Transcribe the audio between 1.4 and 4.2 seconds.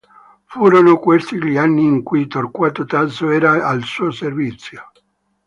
anni in cui Torquato Tasso era al suo